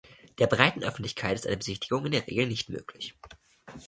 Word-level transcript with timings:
Der 0.39 0.47
breiten 0.47 0.81
Öffentlichkeit 0.83 1.35
ist 1.35 1.45
eine 1.45 1.57
Besichtigung 1.57 2.07
in 2.07 2.11
der 2.11 2.25
Regel 2.25 2.47
nicht 2.47 2.69
möglich. 2.69 3.13